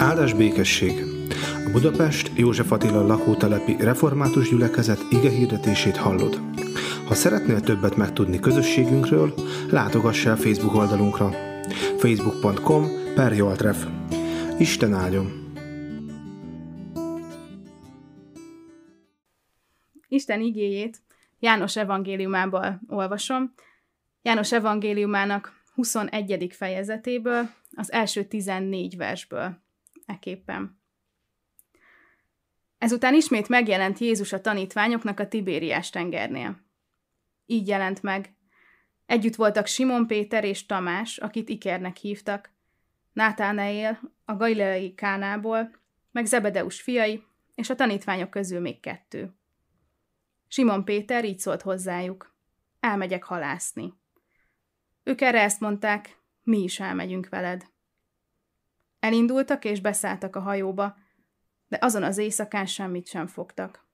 [0.00, 0.92] Áldás békesség!
[1.66, 6.40] A Budapest József Attila lakótelepi református gyülekezet ige hirdetését hallod.
[7.06, 9.34] Ha szeretnél többet megtudni közösségünkről,
[9.70, 11.30] látogass el Facebook oldalunkra
[11.98, 13.86] facebook.com per Joltref.
[14.58, 15.54] Isten áldjon!
[20.08, 20.98] Isten igéjét
[21.38, 23.54] János evangéliumából olvasom.
[24.22, 26.46] János evangéliumának 21.
[26.52, 29.68] fejezetéből, az első 14 versből
[30.10, 30.78] eképpen.
[32.78, 36.60] Ezután ismét megjelent Jézus a tanítványoknak a Tibériás tengernél.
[37.46, 38.34] Így jelent meg.
[39.06, 42.50] Együtt voltak Simon Péter és Tamás, akit Ikernek hívtak,
[43.12, 45.70] Nátánaél, a galileai Kánából,
[46.10, 47.22] meg Zebedeus fiai,
[47.54, 49.34] és a tanítványok közül még kettő.
[50.48, 52.34] Simon Péter így szólt hozzájuk.
[52.80, 53.94] Elmegyek halászni.
[55.02, 57.69] Ők erre ezt mondták, mi is elmegyünk veled.
[59.00, 60.96] Elindultak és beszálltak a hajóba,
[61.68, 63.84] de azon az éjszakán semmit sem fogtak.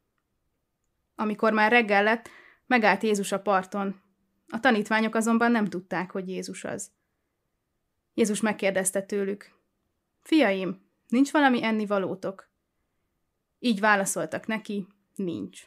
[1.15, 2.29] Amikor már reggel lett,
[2.67, 4.01] megállt Jézus a parton.
[4.49, 6.91] A tanítványok azonban nem tudták, hogy Jézus az.
[8.15, 9.55] Jézus megkérdezte tőlük,
[10.23, 12.49] Fiaim, nincs valami ennivalótok?
[13.59, 15.67] Így válaszoltak neki, nincs.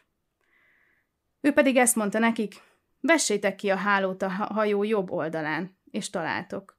[1.42, 2.62] Ő pedig ezt mondta nekik,
[3.00, 6.78] vessétek ki a hálót a hajó jobb oldalán, és találtok.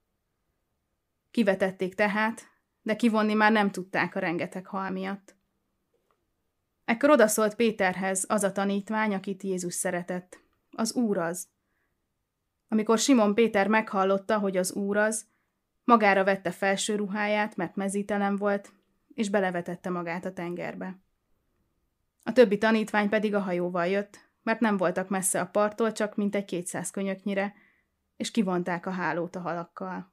[1.31, 2.50] Kivetették tehát,
[2.83, 5.35] de kivonni már nem tudták a rengeteg hal miatt.
[6.85, 10.39] Ekkor odaszólt Péterhez az a tanítvány, akit Jézus szeretett.
[10.71, 11.49] Az Úr az.
[12.69, 15.27] Amikor Simon Péter meghallotta, hogy az Úr az,
[15.85, 18.73] magára vette felső ruháját, mert mezítelen volt,
[19.15, 20.99] és belevetette magát a tengerbe.
[22.23, 26.45] A többi tanítvány pedig a hajóval jött, mert nem voltak messze a parttól, csak mintegy
[26.45, 27.55] kétszáz könyöknyire,
[28.17, 30.13] és kivonták a hálót a halakkal.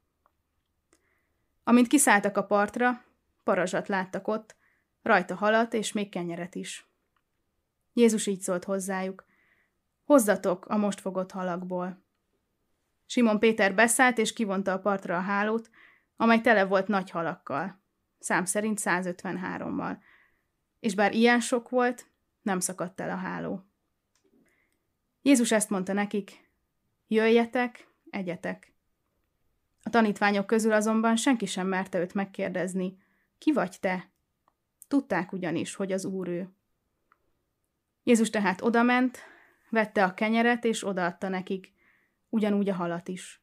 [1.68, 3.04] Amint kiszálltak a partra,
[3.44, 4.56] parazsat láttak ott,
[5.02, 6.86] rajta halat és még kenyeret is.
[7.92, 9.24] Jézus így szólt hozzájuk,
[10.04, 12.02] hozzatok a most fogott halakból.
[13.06, 15.70] Simon Péter beszállt és kivonta a partra a hálót,
[16.16, 17.80] amely tele volt nagy halakkal,
[18.18, 19.96] szám szerint 153-mal,
[20.80, 22.06] és bár ilyen sok volt,
[22.42, 23.64] nem szakadt el a háló.
[25.22, 26.50] Jézus ezt mondta nekik,
[27.06, 28.76] jöjjetek, egyetek.
[29.88, 32.98] A tanítványok közül azonban senki sem merte őt megkérdezni,
[33.38, 34.10] ki vagy te?
[34.88, 36.48] Tudták ugyanis, hogy az Úr ő.
[38.02, 39.18] Jézus tehát odament,
[39.70, 41.72] vette a kenyeret és odaadta nekik,
[42.28, 43.42] ugyanúgy a halat is.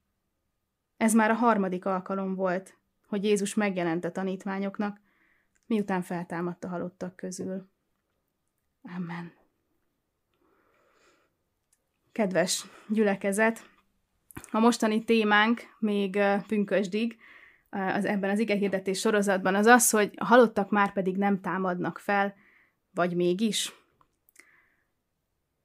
[0.97, 2.77] Ez már a harmadik alkalom volt,
[3.07, 5.01] hogy Jézus megjelent a tanítványoknak,
[5.65, 7.69] miután feltámadt a halottak közül.
[8.95, 9.33] Amen.
[12.11, 13.73] Kedves gyülekezet,
[14.51, 17.17] a mostani témánk még pünkösdig,
[17.69, 22.35] az ebben az igehirdetés sorozatban az az, hogy a halottak már pedig nem támadnak fel,
[22.93, 23.73] vagy mégis.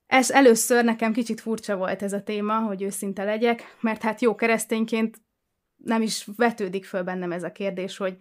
[0.07, 4.35] Ez először nekem kicsit furcsa volt ez a téma, hogy őszinte legyek, mert hát jó
[4.35, 5.21] keresztényként
[5.77, 8.17] nem is vetődik föl bennem ez a kérdés, hogy,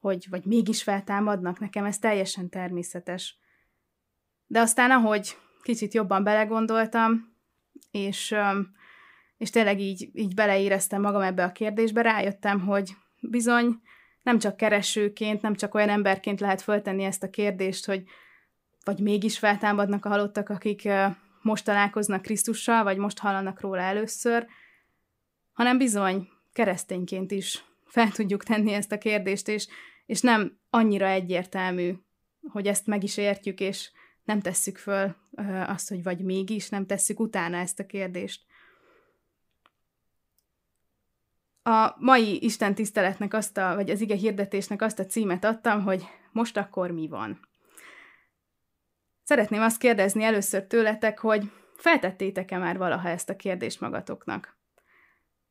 [0.00, 3.38] hogy vagy mégis feltámadnak, nekem ez teljesen természetes.
[4.46, 7.34] De aztán, ahogy kicsit jobban belegondoltam,
[7.90, 8.34] és
[9.38, 13.80] és tényleg így, így beleéreztem magam ebbe a kérdésbe, rájöttem, hogy bizony
[14.22, 18.04] nem csak keresőként, nem csak olyan emberként lehet föltenni ezt a kérdést, hogy
[18.84, 20.88] vagy mégis feltámadnak a halottak, akik
[21.42, 24.46] most találkoznak Krisztussal, vagy most hallanak róla először,
[25.52, 29.68] hanem bizony keresztényként is fel tudjuk tenni ezt a kérdést, és,
[30.06, 31.94] és nem annyira egyértelmű,
[32.48, 33.90] hogy ezt meg is értjük, és
[34.24, 35.16] nem tesszük föl
[35.66, 38.42] azt, hogy vagy mégis, nem tesszük utána ezt a kérdést.
[41.68, 46.06] A mai Isten tiszteletnek azt a, vagy az ige hirdetésnek azt a címet adtam, hogy
[46.32, 47.48] most akkor mi van.
[49.22, 54.56] Szeretném azt kérdezni először tőletek, hogy feltettétek-e már valaha ezt a kérdést magatoknak?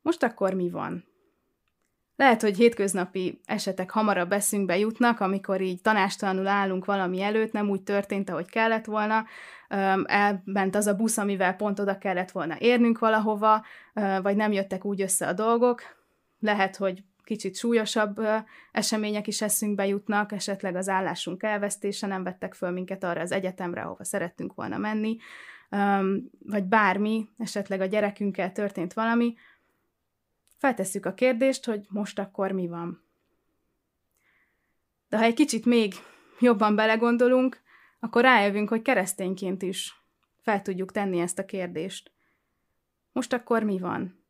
[0.02, 1.04] Most akkor mi van?
[2.16, 7.82] Lehet, hogy hétköznapi esetek hamarabb eszünkbe jutnak, amikor így tanástalanul állunk valami előtt, nem úgy
[7.82, 9.24] történt, ahogy kellett volna,
[10.04, 13.64] elment az a busz, amivel pont oda kellett volna érnünk valahova,
[14.22, 15.95] vagy nem jöttek úgy össze a dolgok,
[16.40, 18.20] lehet, hogy kicsit súlyosabb
[18.72, 23.82] események is eszünkbe jutnak, esetleg az állásunk elvesztése, nem vettek föl minket arra az egyetemre,
[23.82, 25.16] ahova szerettünk volna menni,
[26.38, 29.34] vagy bármi, esetleg a gyerekünkkel történt valami,
[30.56, 33.04] feltesszük a kérdést, hogy most akkor mi van.
[35.08, 35.94] De ha egy kicsit még
[36.40, 37.60] jobban belegondolunk,
[37.98, 40.02] akkor rájövünk, hogy keresztényként is
[40.42, 42.10] fel tudjuk tenni ezt a kérdést.
[43.12, 44.24] Most akkor mi van?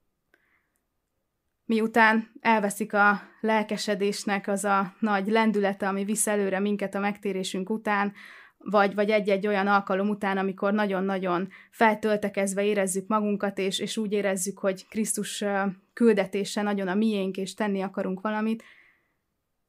[1.66, 8.12] Miután elveszik a lelkesedésnek az a nagy lendülete, ami visz előre minket a megtérésünk után,
[8.58, 14.58] vagy, vagy egy-egy olyan alkalom után, amikor nagyon-nagyon feltöltekezve érezzük magunkat, és, és úgy érezzük,
[14.58, 15.44] hogy Krisztus
[15.92, 18.62] küldetése nagyon a miénk, és tenni akarunk valamit.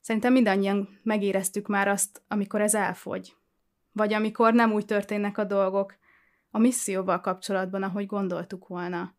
[0.02, 3.36] Szerintem mindannyian megéreztük már azt, amikor ez elfogy.
[3.92, 5.96] Vagy amikor nem úgy történnek a dolgok
[6.52, 9.17] a misszióval kapcsolatban, ahogy gondoltuk volna.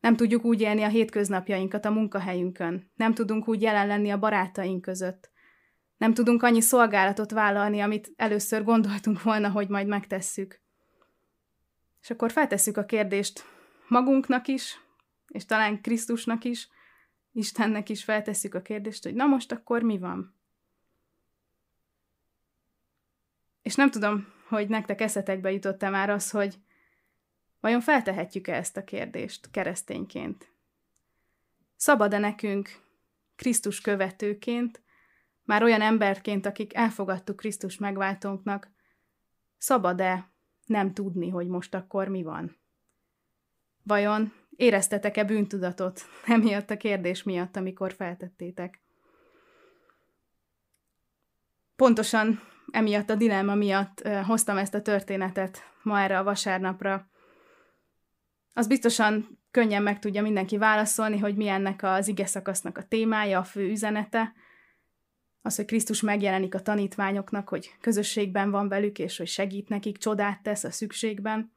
[0.00, 2.90] Nem tudjuk úgy élni a hétköznapjainkat a munkahelyünkön.
[2.94, 5.30] Nem tudunk úgy jelen lenni a barátaink között.
[5.96, 10.60] Nem tudunk annyi szolgálatot vállalni, amit először gondoltunk volna, hogy majd megtesszük.
[12.00, 13.44] És akkor feltesszük a kérdést
[13.88, 14.80] magunknak is,
[15.28, 16.68] és talán Krisztusnak is,
[17.32, 20.34] Istennek is feltesszük a kérdést, hogy na most akkor mi van?
[23.62, 26.58] És nem tudom, hogy nektek eszetekbe jutott-e már az, hogy
[27.60, 30.52] vajon feltehetjük-e ezt a kérdést keresztényként?
[31.76, 32.68] Szabad-e nekünk
[33.36, 34.82] Krisztus követőként
[35.44, 38.70] már olyan emberként, akik elfogadtuk Krisztus megváltónknak,
[39.58, 40.32] szabad-e
[40.66, 42.56] nem tudni, hogy most akkor mi van?
[43.82, 48.80] Vajon éreztetek-e bűntudatot emiatt a kérdés miatt, amikor feltettétek?
[51.76, 52.40] Pontosan
[52.70, 57.09] emiatt a dilemma miatt hoztam ezt a történetet ma erre a vasárnapra.
[58.52, 63.38] Az biztosan könnyen meg tudja mindenki válaszolni, hogy mi ennek az ige szakasznak a témája,
[63.38, 64.32] a fő üzenete,
[65.42, 70.42] az, hogy Krisztus megjelenik a tanítványoknak, hogy közösségben van velük, és hogy segít nekik, csodát
[70.42, 71.52] tesz a szükségben.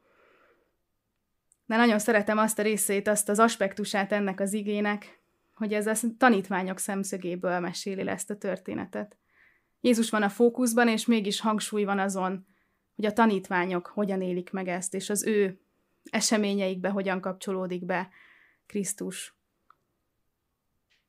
[1.66, 5.22] De nagyon szeretem azt a részét, azt az aspektusát ennek az igének,
[5.56, 9.18] hogy ez a tanítványok szemszögéből meséli le ezt a történetet.
[9.82, 12.46] Jézus van a fókuszban, és mégis hangsúly van azon,
[12.96, 15.62] hogy a tanítványok hogyan élik meg ezt, és az ő
[16.10, 18.10] eseményeikbe hogyan kapcsolódik be
[18.66, 19.36] Krisztus.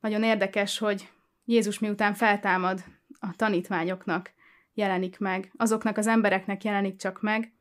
[0.00, 1.10] Nagyon érdekes, hogy
[1.44, 2.84] Jézus miután feltámad,
[3.20, 4.32] a tanítványoknak
[4.74, 7.52] jelenik meg, azoknak az embereknek jelenik csak meg,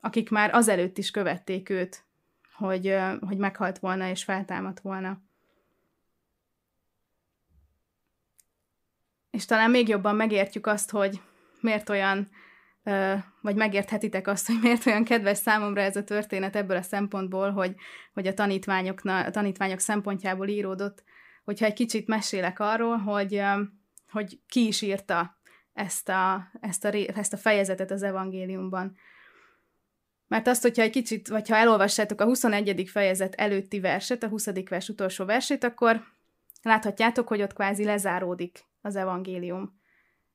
[0.00, 2.04] akik már azelőtt is követték őt,
[2.52, 5.22] hogy, hogy meghalt volna és feltámadt volna.
[9.30, 11.20] És talán még jobban megértjük azt, hogy
[11.60, 12.30] miért olyan,
[13.40, 17.74] vagy megérthetitek azt, hogy miért olyan kedves számomra ez a történet ebből a szempontból, hogy,
[18.12, 21.02] hogy a, tanítványokna, a tanítványok szempontjából íródott,
[21.44, 23.42] hogyha egy kicsit mesélek arról, hogy,
[24.10, 25.38] hogy ki is írta
[25.72, 28.96] ezt a, ezt, a, ezt a fejezetet az evangéliumban.
[30.28, 32.88] Mert azt, hogyha egy kicsit, vagy ha elolvassátok a 21.
[32.88, 34.48] fejezet előtti verset, a 20.
[34.68, 36.02] vers utolsó versét, akkor
[36.62, 39.77] láthatjátok, hogy ott kvázi lezáródik az evangélium.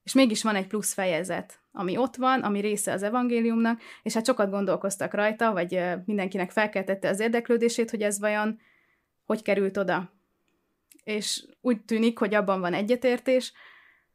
[0.04, 4.26] És mégis van egy plusz fejezet, ami ott van, ami része az evangéliumnak, és hát
[4.26, 8.60] sokat gondolkoztak rajta, vagy mindenkinek felkeltette az érdeklődését, hogy ez vajon
[9.26, 10.12] hogy került oda
[11.04, 13.54] és úgy tűnik, hogy abban van egyetértés,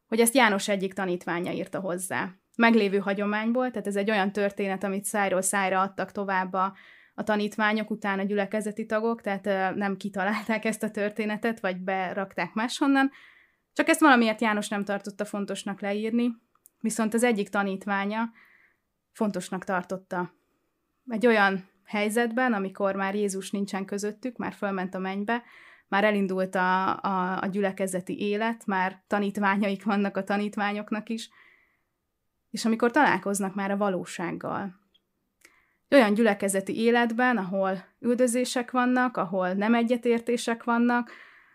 [0.07, 2.31] hogy ezt János egyik tanítványa írta hozzá.
[2.57, 6.77] Meglévő hagyományból, tehát ez egy olyan történet, amit szájról szájra adtak tovább a,
[7.15, 13.11] a tanítványok, a gyülekezeti tagok, tehát nem kitalálták ezt a történetet, vagy berakták máshonnan,
[13.73, 16.37] csak ezt valamiért János nem tartotta fontosnak leírni,
[16.81, 18.31] viszont az egyik tanítványa
[19.13, 20.33] fontosnak tartotta.
[21.09, 25.43] Egy olyan helyzetben, amikor már Jézus nincsen közöttük, már fölment a mennybe,
[25.89, 31.31] már elindult a, a, a gyülekezeti élet, már tanítványaik vannak a tanítványoknak is,
[32.51, 34.75] és amikor találkoznak már a valósággal.
[35.91, 41.11] Olyan gyülekezeti életben, ahol üldözések vannak, ahol nem egyetértések vannak,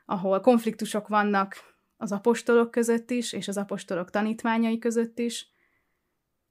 [0.05, 1.72] ahol konfliktusok vannak
[2.03, 5.47] az apostolok között is, és az apostolok tanítványai között is,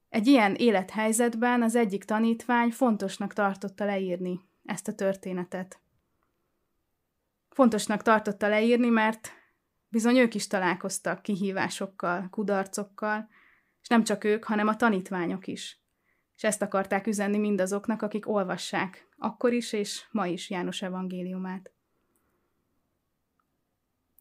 [0.08, 5.82] egy ilyen élethelyzetben az egyik tanítvány fontosnak tartotta leírni ezt a történetet
[7.52, 9.30] fontosnak tartotta leírni, mert
[9.88, 13.28] bizony ők is találkoztak kihívásokkal, kudarcokkal,
[13.82, 15.80] és nem csak ők, hanem a tanítványok is.
[16.36, 21.70] És ezt akarták üzenni mindazoknak, akik olvassák, akkor is és ma is János evangéliumát.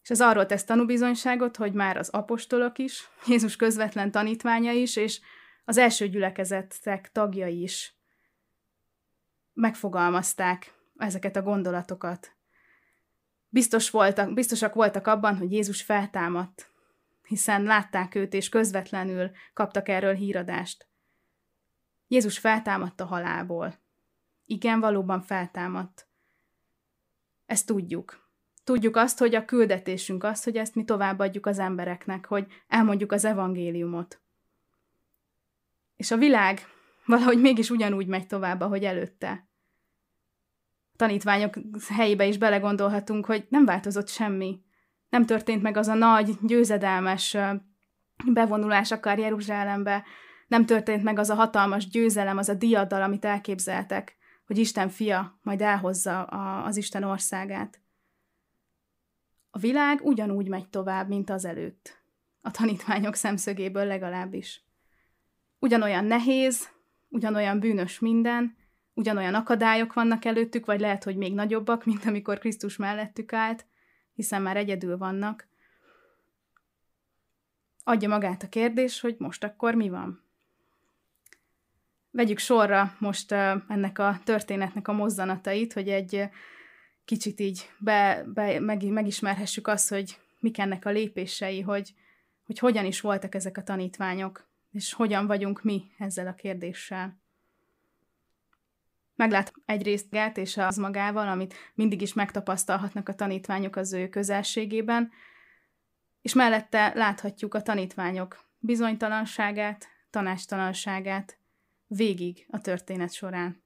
[0.04, 5.20] És ez arról tesz tanúbizonyságot, hogy már az apostolok is, Jézus közvetlen tanítványa is, és
[5.66, 7.96] az első gyülekezetek tagjai is
[9.54, 12.36] megfogalmazták ezeket a gondolatokat,
[13.50, 16.70] biztos voltak, biztosak voltak abban, hogy Jézus feltámadt,
[17.28, 20.88] hiszen látták őt, és közvetlenül kaptak erről híradást.
[22.08, 23.80] Jézus feltámadt a halálból.
[24.46, 26.08] Igen, valóban feltámadt.
[27.46, 28.21] Ezt tudjuk.
[28.64, 33.26] Tudjuk azt, hogy a küldetésünk az, hogy ezt mi továbbadjuk az embereknek, hogy elmondjuk az
[33.26, 34.22] evangéliumot.
[35.96, 36.60] És a világ
[37.06, 39.50] valahogy mégis ugyanúgy megy tovább, ahogy előtte
[41.02, 41.54] tanítványok
[41.90, 44.62] helyébe is belegondolhatunk, hogy nem változott semmi.
[45.10, 47.38] Nem történt meg az a nagy, győzedelmes
[48.26, 50.04] bevonulás akár Jeruzsálembe,
[50.48, 55.40] nem történt meg az a hatalmas győzelem, az a diadal, amit elképzeltek, hogy Isten fia
[55.42, 57.82] majd elhozza a, az Isten országát.
[59.52, 62.02] A világ ugyanúgy megy tovább, mint az előtt.
[62.42, 64.64] A tanítványok szemszögéből legalábbis.
[65.60, 66.70] Ugyanolyan nehéz,
[67.10, 68.56] ugyanolyan bűnös minden,
[68.94, 73.66] ugyanolyan akadályok vannak előttük, vagy lehet, hogy még nagyobbak, mint amikor Krisztus mellettük állt,
[74.14, 75.48] hiszen már egyedül vannak.
[77.84, 80.24] Adja magát a kérdés, hogy most akkor mi van?
[82.12, 86.30] Vegyük sorra most ennek a történetnek a mozzanatait, hogy egy
[87.06, 91.94] kicsit így be, be, meg, megismerhessük azt, hogy mik ennek a lépései, hogy,
[92.46, 97.20] hogy hogyan is voltak ezek a tanítványok, és hogyan vagyunk mi ezzel a kérdéssel.
[99.16, 105.12] Meglát egyrészt Gát és az magával, amit mindig is megtapasztalhatnak a tanítványok az ő közelségében,
[106.22, 111.38] és mellette láthatjuk a tanítványok bizonytalanságát, tanástalanságát
[111.88, 113.61] végig a történet során.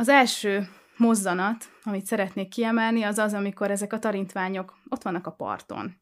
[0.00, 5.32] Az első mozzanat, amit szeretnék kiemelni, az az, amikor ezek a tanítványok ott vannak a
[5.32, 6.00] parton.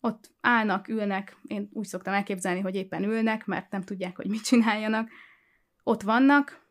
[0.00, 4.44] Ott állnak, ülnek, én úgy szoktam elképzelni, hogy éppen ülnek, mert nem tudják, hogy mit
[4.44, 5.10] csináljanak.
[5.82, 6.66] Ott vannak,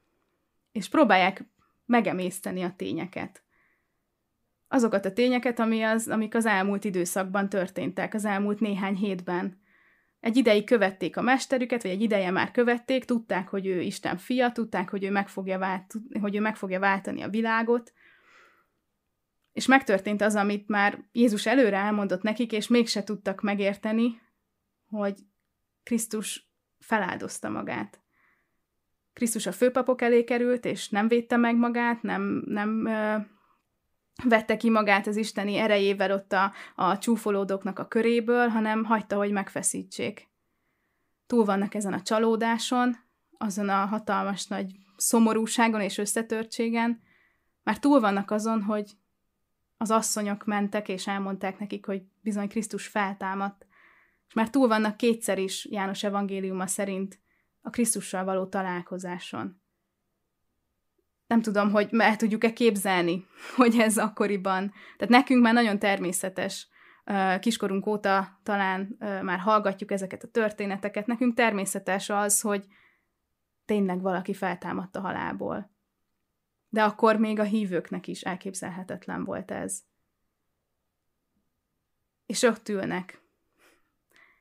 [0.72, 1.46] és próbálják
[1.86, 3.44] megemészteni a tényeket.
[4.68, 9.61] Azokat a tényeket, ami az, amik az elmúlt időszakban történtek, az elmúlt néhány hétben.
[10.22, 14.52] Egy ideig követték a mesterüket, vagy egy ideje már követték, tudták, hogy ő Isten fia,
[14.52, 17.94] tudták, hogy ő meg fogja, vált, hogy ő meg fogja váltani a világot,
[19.54, 24.22] és megtörtént az, amit már Jézus előre elmondott nekik, és mégse tudtak megérteni,
[24.86, 25.20] hogy
[25.84, 28.02] Krisztus feláldozta magát.
[29.14, 32.88] Krisztus a főpapok elé került, és nem védte meg magát, nem, nem
[34.24, 39.32] vette ki magát az isteni erejével ott a, a csúfolódóknak a köréből, hanem hagyta, hogy
[39.32, 40.30] megfeszítsék.
[41.28, 42.96] Túl vannak ezen a csalódáson,
[43.38, 47.02] azon a hatalmas nagy szomorúságon és összetörtségen,
[47.64, 48.92] már túl vannak azon, hogy
[49.78, 53.66] az asszonyok mentek, és elmondták nekik, hogy bizony Krisztus feltámadt,
[54.28, 57.20] és már túl vannak kétszer is János evangéliuma szerint
[57.62, 59.61] a Krisztussal való találkozáson
[61.32, 64.74] nem tudom, hogy el tudjuk-e képzelni, hogy ez akkoriban.
[64.98, 66.68] Tehát nekünk már nagyon természetes,
[67.40, 72.66] kiskorunk óta talán már hallgatjuk ezeket a történeteket, nekünk természetes az, hogy
[73.66, 75.72] tényleg valaki feltámadt a halálból.
[76.70, 79.82] De akkor még a hívőknek is elképzelhetetlen volt ez.
[82.26, 83.22] És ott ülnek.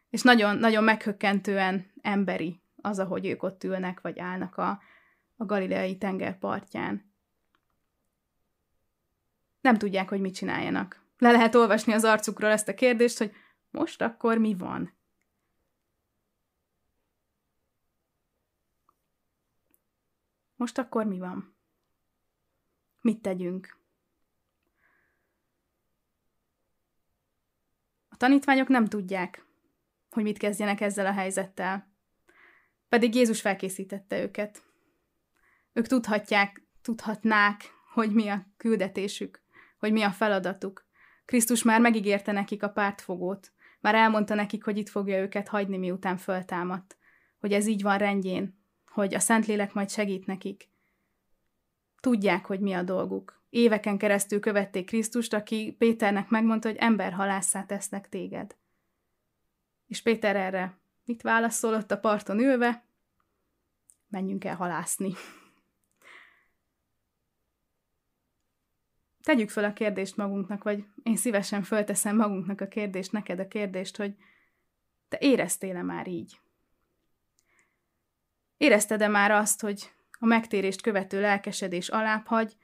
[0.09, 4.81] És nagyon, nagyon meghökkentően emberi az, ahogy ők ott ülnek, vagy állnak a,
[5.41, 7.13] a galileai tenger partján.
[9.61, 11.05] Nem tudják, hogy mit csináljanak.
[11.19, 13.33] Le lehet olvasni az arcukról ezt a kérdést, hogy
[13.71, 14.93] most akkor mi van?
[20.57, 21.55] Most akkor mi van?
[23.01, 23.79] Mit tegyünk?
[28.09, 29.45] A tanítványok nem tudják,
[30.11, 31.93] hogy mit kezdjenek ezzel a helyzettel.
[32.89, 34.69] Pedig Jézus felkészítette őket.
[35.73, 37.62] Ők tudhatják, tudhatnák,
[37.93, 39.43] hogy mi a küldetésük,
[39.79, 40.87] hogy mi a feladatuk.
[41.25, 46.17] Krisztus már megígérte nekik a pártfogót, már elmondta nekik, hogy itt fogja őket hagyni, miután
[46.17, 46.97] föltámadt,
[47.41, 50.69] hogy ez így van rendjén, hogy a Szentlélek majd segít nekik.
[52.00, 53.43] Tudják, hogy mi a dolguk.
[53.50, 58.57] Éveken keresztül követték Krisztust, aki Péternek megmondta, hogy emberhalásszá tesznek téged.
[59.87, 62.85] És Péter erre mit válaszolott a parton ülve?
[64.09, 65.12] Menjünk el halászni.
[69.31, 73.97] Tegyük fel a kérdést magunknak, vagy én szívesen fölteszem magunknak a kérdést, neked a kérdést,
[73.97, 74.15] hogy
[75.09, 76.41] te éreztél-e már így?
[78.57, 82.57] Érezted-e már azt, hogy a megtérést követő lelkesedés alábbhagy,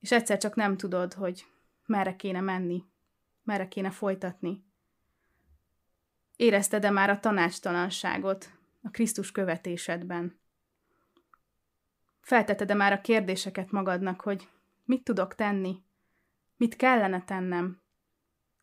[0.00, 1.44] és egyszer csak nem tudod, hogy
[1.86, 2.84] merre kéne menni,
[3.42, 4.64] merre kéne folytatni?
[6.36, 10.40] Érezted-e már a tanácstalanságot a Krisztus követésedben?
[12.20, 14.48] Felteted-e már a kérdéseket magadnak, hogy
[14.84, 15.82] Mit tudok tenni?
[16.56, 17.82] Mit kellene tennem?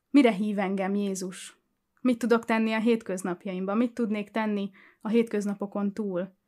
[0.10, 1.60] Mire hív engem Jézus?
[2.02, 3.78] Mit tudok tenni a hétköznapjaimban?
[3.78, 4.72] Mit tudnék tenni
[5.02, 6.40] a hétköznapokon túl?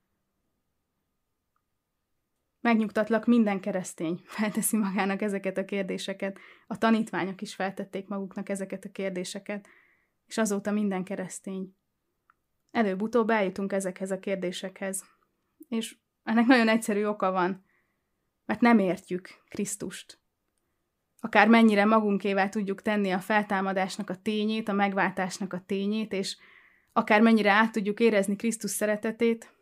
[2.61, 6.39] Megnyugtatlak, minden keresztény felteszi magának ezeket a kérdéseket.
[6.67, 9.67] A tanítványok is feltették maguknak ezeket a kérdéseket,
[10.25, 11.75] és azóta minden keresztény.
[12.71, 15.03] Előbb-utóbb eljutunk ezekhez a kérdésekhez.
[15.67, 17.65] És ennek nagyon egyszerű oka van.
[18.45, 20.22] Mert nem értjük Krisztust.
[21.23, 26.37] Akár mennyire magunkével tudjuk tenni a feltámadásnak a tényét, a megváltásnak a tényét, és
[26.93, 29.53] akár mennyire át tudjuk érezni Krisztus szeretetét,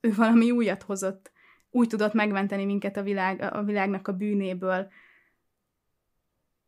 [0.00, 1.30] ő valami újat hozott,
[1.70, 4.92] úgy tudott megmenteni minket a, világ, a világnak a bűnéből,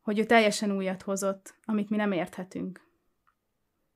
[0.01, 2.87] hogy ő teljesen újat hozott, amit mi nem érthetünk.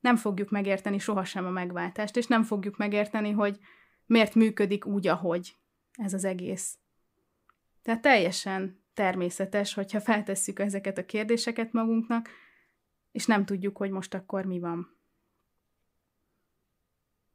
[0.01, 3.59] Nem fogjuk megérteni sohasem a megváltást, és nem fogjuk megérteni, hogy
[4.07, 5.57] miért működik úgy, ahogy
[5.93, 6.79] ez az egész.
[7.83, 12.29] Tehát teljesen természetes, hogyha feltesszük ezeket a kérdéseket magunknak,
[13.13, 14.97] és nem tudjuk, hogy most akkor mi van.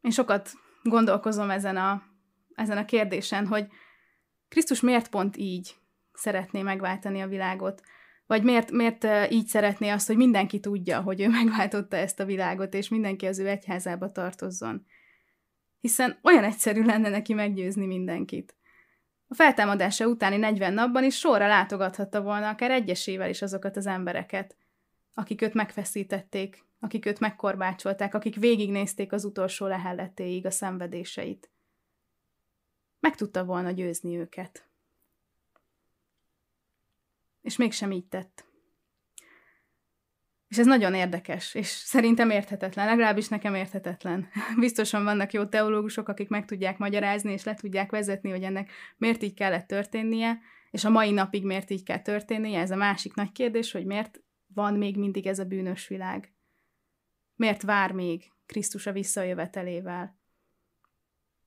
[0.02, 0.50] Én sokat
[0.84, 2.04] gondolkozom ezen a,
[2.56, 3.68] ezen a kérdésen, hogy
[4.48, 5.76] Krisztus miért pont így
[6.14, 7.82] szeretné megváltani a világot,
[8.26, 12.74] vagy miért, miért így szeretné azt, hogy mindenki tudja, hogy ő megváltotta ezt a világot,
[12.74, 14.86] és mindenki az ő egyházába tartozzon.
[15.80, 18.57] Hiszen olyan egyszerű lenne neki meggyőzni mindenkit.
[19.28, 24.56] A feltámadása utáni 40 napban is sorra látogathatta volna akár egyesével is azokat az embereket,
[25.14, 31.50] akik őt megfeszítették, akik őt megkorbácsolták, akik végignézték az utolsó lehelletéig a szenvedéseit.
[33.00, 34.70] Meg tudta volna győzni őket.
[37.42, 38.47] És mégsem így tett.
[40.48, 44.28] És ez nagyon érdekes, és szerintem érthetetlen, legalábbis nekem érthetetlen.
[44.60, 49.24] Biztosan vannak jó teológusok, akik meg tudják magyarázni, és le tudják vezetni, hogy ennek miért
[49.24, 50.40] így kellett történnie,
[50.72, 54.22] és a mai napig miért így kell történnie, ez a másik nagy kérdés, hogy miért
[54.54, 56.34] van még mindig ez a bűnös világ.
[57.36, 60.20] Miért vár még Krisztus a visszajövetelével?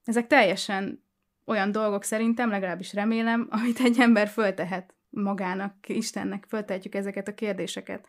[0.05, 1.05] Ezek teljesen
[1.45, 8.07] olyan dolgok szerintem, legalábbis remélem, amit egy ember föltehet magának, Istennek, föltehetjük ezeket a kérdéseket.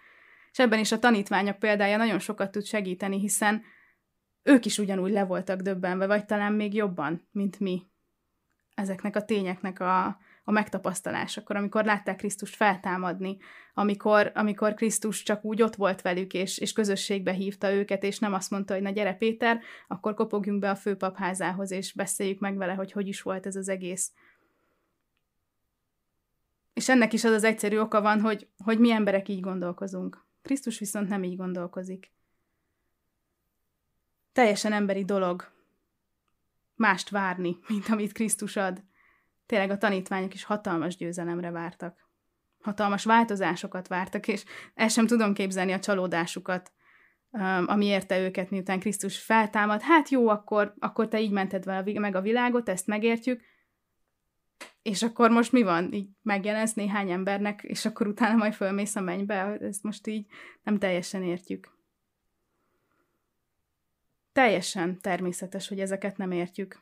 [0.52, 3.62] És ebben is a tanítványok példája nagyon sokat tud segíteni, hiszen
[4.44, 7.90] ők is ugyanúgy le voltak döbbenve, vagy talán még jobban, mint mi
[8.76, 10.06] ezeknek a tényeknek a,
[10.44, 13.38] a megtapasztalásakor, amikor látták Krisztust feltámadni,
[13.74, 18.34] amikor, amikor Krisztus csak úgy ott volt velük, és, és közösségbe hívta őket, és nem
[18.34, 22.74] azt mondta, hogy na gyere Péter, akkor kopogjunk be a főpapházához, és beszéljük meg vele,
[22.74, 24.12] hogy hogy is volt ez az egész.
[26.74, 30.30] És ennek is az az egyszerű oka van, hogy, hogy mi emberek így gondolkozunk.
[30.42, 32.12] Krisztus viszont nem így gondolkozik.
[34.32, 35.52] Teljesen emberi dolog
[36.76, 38.84] mást várni, mint amit Krisztus ad.
[39.46, 42.10] Tényleg a tanítványok is hatalmas győzelemre vártak.
[42.62, 46.72] Hatalmas változásokat vártak, és el sem tudom képzelni a csalódásukat,
[47.66, 49.82] ami érte őket, miután Krisztus feltámad.
[49.82, 51.66] Hát jó, akkor, akkor te így mented
[52.00, 53.42] meg a világot, ezt megértjük,
[54.82, 55.94] és akkor most mi van?
[55.94, 59.58] Így megjelensz néhány embernek, és akkor utána majd fölmész a mennybe?
[59.62, 60.26] Ezt most így
[60.64, 61.80] nem teljesen értjük.
[64.34, 66.80] Teljesen természetes, hogy ezeket nem értjük.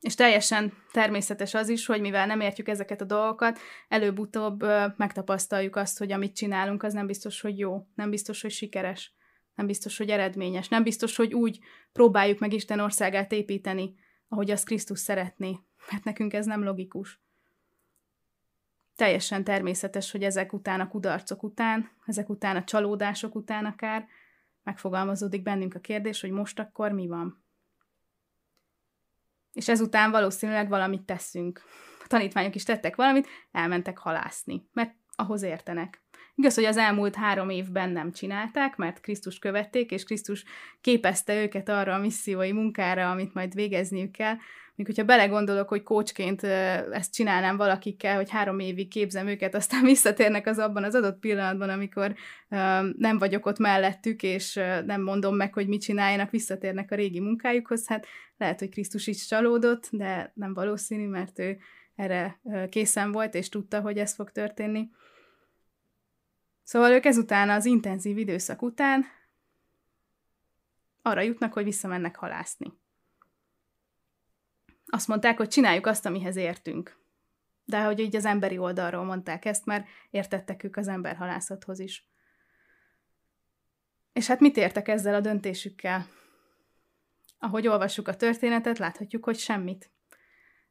[0.00, 4.64] És teljesen természetes az is, hogy mivel nem értjük ezeket a dolgokat, előbb-utóbb
[4.96, 9.14] megtapasztaljuk azt, hogy amit csinálunk, az nem biztos, hogy jó, nem biztos, hogy sikeres,
[9.54, 11.58] nem biztos, hogy eredményes, nem biztos, hogy úgy
[11.92, 13.94] próbáljuk meg Isten országát építeni,
[14.28, 15.58] ahogy azt Krisztus szeretné,
[15.90, 17.20] mert nekünk ez nem logikus.
[18.96, 24.06] Teljesen természetes, hogy ezek után a kudarcok után, ezek után a csalódások után akár
[24.62, 27.42] megfogalmazódik bennünk a kérdés, hogy most akkor mi van.
[29.52, 31.62] És ezután valószínűleg valamit teszünk.
[32.04, 36.02] A tanítványok is tettek valamit, elmentek halászni, mert ahhoz értenek.
[36.34, 40.44] Igaz, hogy az elmúlt három évben nem csinálták, mert Krisztus követték, és Krisztus
[40.80, 44.36] képezte őket arra a missziói munkára, amit majd végezniük kell,
[44.74, 50.46] még hogyha belegondolok, hogy kócsként ezt csinálnám valakikkel, hogy három évig képzem őket, aztán visszatérnek
[50.46, 52.14] az abban az adott pillanatban, amikor
[52.96, 54.54] nem vagyok ott mellettük, és
[54.86, 58.06] nem mondom meg, hogy mit csináljanak, visszatérnek a régi munkájukhoz, hát
[58.36, 61.58] lehet, hogy Krisztus is csalódott, de nem valószínű, mert ő
[61.96, 64.90] erre készen volt, és tudta, hogy ez fog történni.
[66.62, 69.04] Szóval ők ezután, az intenzív időszak után
[71.02, 72.72] arra jutnak, hogy visszamennek halászni.
[74.94, 76.96] Azt mondták, hogy csináljuk azt, amihez értünk.
[77.64, 82.08] De hogy így az emberi oldalról mondták ezt, mert értettek ők az emberhalászathoz is.
[84.12, 86.06] És hát mit értek ezzel a döntésükkel?
[87.38, 89.90] Ahogy olvassuk a történetet, láthatjuk, hogy semmit.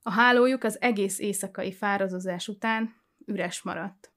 [0.02, 4.12] A hálójuk az egész éjszakai fárazozás után üres maradt.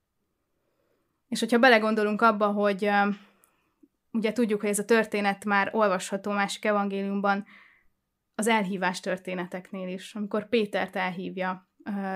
[1.29, 2.90] És hogyha belegondolunk abba, hogy
[4.12, 7.47] ugye tudjuk, hogy ez a történet már olvasható másik evangéliumban,
[8.38, 11.68] az elhívás történeteknél is, amikor Pétert elhívja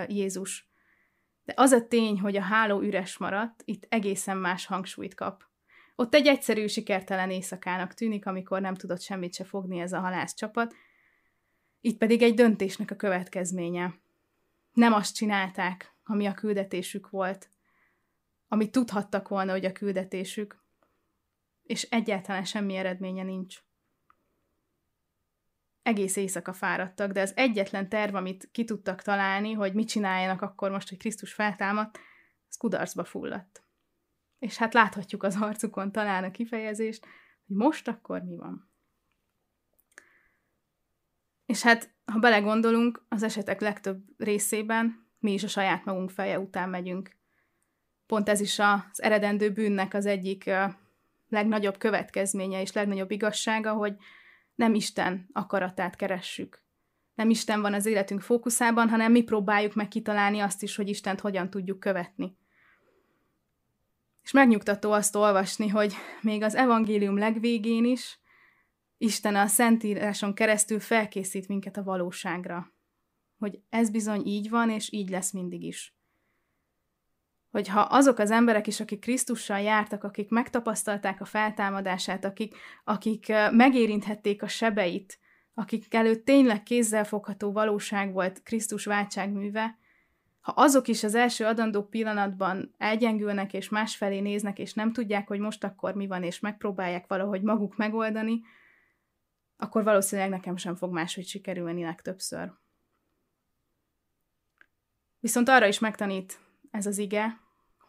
[0.06, 0.70] Jézus.
[1.44, 5.44] De az a tény, hogy a háló üres maradt, itt egészen más hangsúlyt kap.
[5.96, 10.74] Ott egy egyszerű, sikertelen éjszakának tűnik, amikor nem tudott semmit se fogni ez a halászcsapat,
[11.80, 13.94] itt pedig egy döntésnek a következménye.
[14.72, 17.48] nem azt csinálták, ami a küldetésük volt,
[18.48, 20.62] amit tudhattak volna, hogy a küldetésük,
[21.62, 23.59] és egyáltalán semmi eredménye nincs.
[25.90, 30.70] Egész éjszaka fáradtak, de az egyetlen terv, amit ki tudtak találni, hogy mit csináljanak akkor
[30.70, 31.98] most, hogy Krisztus feltámadt,
[32.48, 33.62] az kudarcba fulladt.
[34.38, 37.07] És hát láthatjuk az arcukon talán a kifejezést,
[37.46, 38.70] hogy most akkor mi van.
[41.46, 46.68] És hát, ha belegondolunk, az esetek legtöbb részében mi is a saját magunk feje után
[46.68, 47.16] megyünk.
[48.07, 50.50] Pont ez is az eredendő bűnnek az egyik
[51.29, 53.96] legnagyobb következménye és legnagyobb igazsága, hogy
[54.61, 56.62] nem Isten akaratát keressük.
[57.14, 61.20] Nem Isten van az életünk fókuszában, hanem mi próbáljuk meg kitalálni azt is, hogy Istent
[61.20, 62.37] hogyan tudjuk követni.
[64.23, 68.18] És megnyugtató azt olvasni, hogy még az evangélium legvégén is
[68.99, 72.73] Isten a Szentíráson keresztül felkészít minket a valóságra.
[73.38, 75.94] Hogy ez bizony így van, és így lesz mindig is.
[77.51, 84.43] Hogyha azok az emberek is, akik Krisztussal jártak, akik megtapasztalták a feltámadását, akik, akik megérinthették
[84.43, 85.19] a sebeit,
[85.55, 89.79] akik előtt tényleg kézzelfogható valóság volt Krisztus váltságműve,
[90.41, 95.39] ha azok is az első adandó pillanatban elgyengülnek és másfelé néznek, és nem tudják, hogy
[95.39, 98.41] most akkor mi van, és megpróbálják valahogy maguk megoldani,
[99.57, 102.53] akkor valószínűleg nekem sem fog máshogy sikerülni legtöbbször.
[105.21, 106.39] Viszont arra is megtanít
[106.71, 107.39] ez az ige,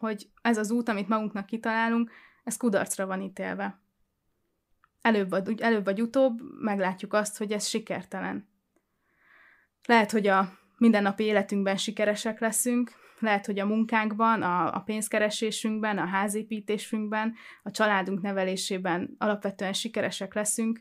[0.02, 2.10] hogy ez az út, amit magunknak kitalálunk,
[2.44, 3.80] ez kudarcra van ítélve.
[5.00, 8.48] Előbb vagy, előbb vagy utóbb meglátjuk azt, hogy ez sikertelen.
[9.86, 16.06] Lehet, hogy a mindennapi életünkben sikeresek leszünk, lehet, hogy a munkánkban, a, a pénzkeresésünkben, a
[16.06, 20.80] házépítésünkben, a családunk nevelésében alapvetően sikeresek leszünk,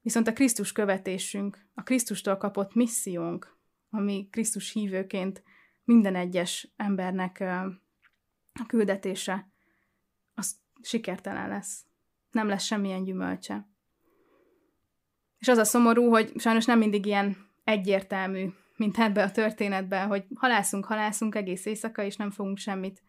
[0.00, 3.56] viszont a Krisztus követésünk, a Krisztustól kapott missziónk,
[3.90, 5.42] ami Krisztus hívőként
[5.84, 7.44] minden egyes embernek
[8.58, 9.48] a küldetése,
[10.34, 11.84] az sikertelen lesz.
[12.30, 13.68] Nem lesz semmilyen gyümölcse.
[15.38, 20.24] És az a szomorú, hogy sajnos nem mindig ilyen egyértelmű mint ebbe a történetben, hogy
[20.34, 23.02] halászunk, halászunk egész éjszaka, és nem fogunk semmit.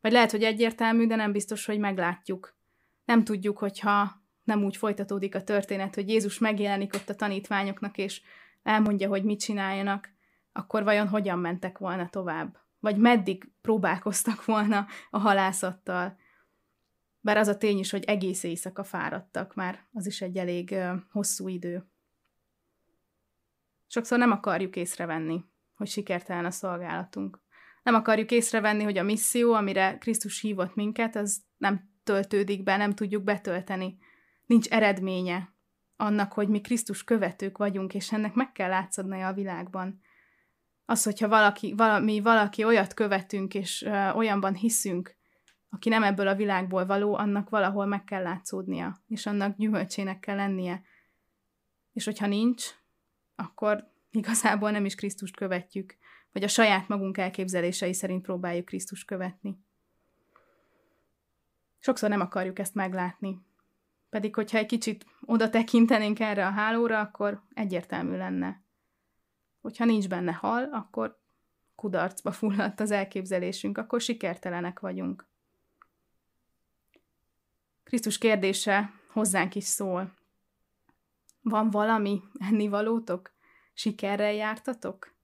[0.00, 2.56] Vagy lehet, hogy egyértelmű, de nem biztos, hogy meglátjuk.
[3.04, 8.20] Nem tudjuk, hogyha nem úgy folytatódik a történet, hogy Jézus megjelenik ott a tanítványoknak, és
[8.62, 10.08] elmondja, hogy mit csináljanak,
[10.52, 12.58] akkor vajon hogyan mentek volna tovább?
[12.86, 16.18] Vagy meddig próbálkoztak volna a halászattal?
[17.20, 20.74] Bár az a tény is, hogy egész éjszaka fáradtak, már az is egy elég
[21.10, 21.86] hosszú idő.
[23.86, 25.44] Sokszor nem akarjuk észrevenni,
[25.76, 27.40] hogy sikertelen a szolgálatunk.
[27.82, 32.94] Nem akarjuk észrevenni, hogy a misszió, amire Krisztus hívott minket, az nem töltődik be, nem
[32.94, 33.98] tudjuk betölteni.
[34.44, 35.54] Nincs eredménye
[35.96, 40.00] annak, hogy mi Krisztus követők vagyunk, és ennek meg kell látszódnia a világban.
[40.88, 45.16] Az, hogyha valaki, valami, valaki olyat követünk, és olyanban hiszünk,
[45.70, 50.36] aki nem ebből a világból való, annak valahol meg kell látszódnia, és annak gyümölcsének kell
[50.36, 50.82] lennie.
[51.92, 52.64] És hogyha nincs,
[53.34, 55.96] akkor igazából nem is Krisztust követjük,
[56.32, 59.58] vagy a saját magunk elképzelései szerint próbáljuk Krisztust követni.
[61.78, 63.40] Sokszor nem akarjuk ezt meglátni.
[64.10, 68.64] Pedig, hogyha egy kicsit oda tekintenénk erre a hálóra, akkor egyértelmű lenne.
[69.66, 71.20] Hogyha nincs benne hal, akkor
[71.74, 75.28] kudarcba fulladt az elképzelésünk, akkor sikertelenek vagyunk.
[77.84, 80.14] Krisztus kérdése hozzánk is szól.
[81.42, 83.34] Van valami ennivalótok?
[83.72, 85.14] Sikerrel jártatok?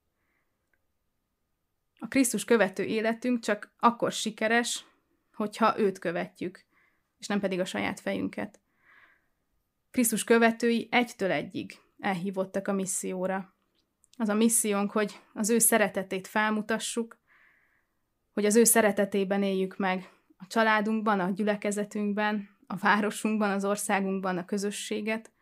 [1.99, 4.87] A Krisztus követő életünk csak akkor sikeres,
[5.33, 6.65] hogyha őt követjük,
[7.19, 8.61] és nem pedig a saját fejünket.
[9.91, 13.52] Krisztus követői egytől egyig elhívottak a misszióra.
[14.23, 17.19] Az a missziónk, hogy az ő szeretetét felmutassuk,
[18.33, 24.45] hogy az ő szeretetében éljük meg a családunkban, a gyülekezetünkben, a városunkban, az országunkban a
[24.45, 25.33] közösséget,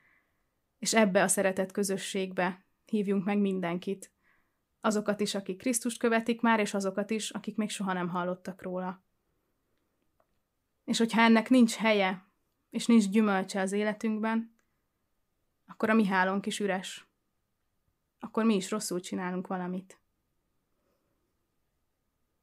[0.78, 4.12] és ebbe a szeretet közösségbe hívjunk meg mindenkit.
[4.80, 9.04] Azokat is, akik Krisztust követik már, és azokat is, akik még soha nem hallottak róla.
[10.84, 12.26] És hogyha ennek nincs helye,
[12.70, 14.54] és nincs gyümölcse az életünkben,
[15.66, 17.09] akkor a mi hálónk is üres.
[18.20, 20.00] Akkor mi is rosszul csinálunk valamit.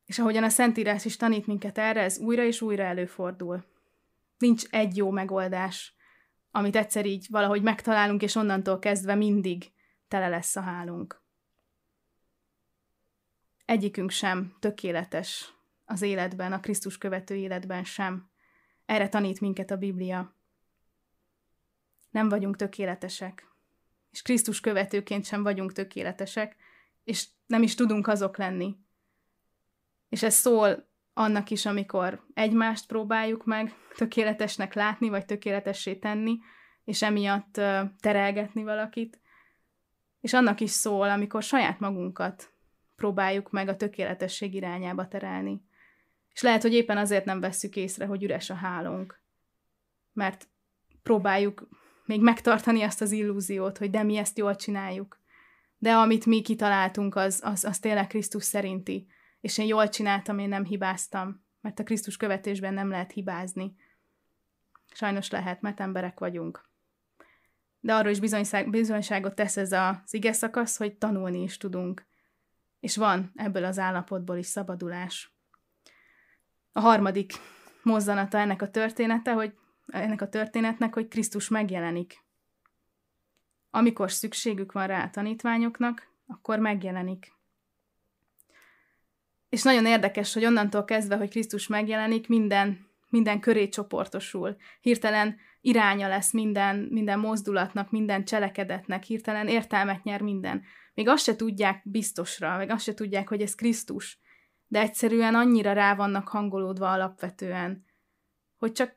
[0.06, 3.66] És ahogyan a Szentírás is tanít minket erre, ez újra és újra előfordul.
[4.38, 5.96] Nincs egy jó megoldás,
[6.52, 9.72] amit egyszer így valahogy megtalálunk, és onnantól kezdve mindig
[10.08, 11.22] tele lesz a hálunk.
[13.66, 15.54] Egyikünk sem tökéletes
[15.86, 18.30] az életben, a Krisztus követő életben sem.
[18.86, 20.36] Erre tanít minket a Biblia.
[22.10, 23.48] Nem vagyunk tökéletesek,
[24.18, 26.56] és Krisztus követőként sem vagyunk tökéletesek,
[27.04, 28.76] és nem is tudunk azok lenni.
[30.10, 36.38] És ez szól annak is, amikor egymást próbáljuk meg tökéletesnek látni, vagy tökéletessé tenni,
[36.84, 37.62] és emiatt
[38.00, 39.20] terelgetni valakit.
[40.22, 42.52] És annak is szól, amikor saját magunkat
[42.96, 45.62] próbáljuk meg a tökéletesség irányába terelni.
[46.34, 49.22] És lehet, hogy éppen azért nem vesszük észre, hogy üres a hálónk.
[50.14, 50.48] Mert
[51.04, 51.68] próbáljuk
[52.08, 55.20] még megtartani azt az illúziót, hogy de mi ezt jól csináljuk.
[55.78, 59.08] De amit mi kitaláltunk, az, az, az tényleg Krisztus szerinti.
[59.42, 61.46] És én jól csináltam, én nem hibáztam.
[61.62, 63.76] Mert a Krisztus követésben nem lehet hibázni.
[64.94, 66.70] Sajnos lehet, mert emberek vagyunk.
[67.80, 68.20] De arról is
[68.70, 72.06] bizonyságot tesz ez az ige szakasz, hogy tanulni is tudunk.
[72.80, 75.32] És van ebből az állapotból is szabadulás.
[76.72, 77.34] A harmadik
[77.84, 79.54] mozzanata ennek a története, hogy
[79.88, 82.24] ennek a történetnek, hogy Krisztus megjelenik.
[83.70, 87.36] Amikor szükségük van rá a tanítványoknak, akkor megjelenik.
[89.50, 94.56] És nagyon érdekes, hogy onnantól kezdve, hogy Krisztus megjelenik, minden, minden köré csoportosul.
[94.82, 100.64] Hirtelen iránya lesz minden, minden mozdulatnak, minden cselekedetnek, hirtelen értelmet nyer minden.
[100.94, 104.20] Még azt se tudják biztosra, meg azt se tudják, hogy ez Krisztus,
[104.68, 107.86] de egyszerűen annyira rá vannak hangolódva alapvetően,
[108.58, 108.97] hogy csak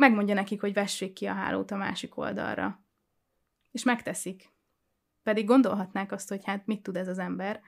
[0.00, 2.84] megmondja nekik, hogy vessék ki a hálót a másik oldalra.
[3.70, 4.48] És megteszik.
[5.22, 7.60] Pedig gondolhatnák azt, hogy hát mit tud ez az ember,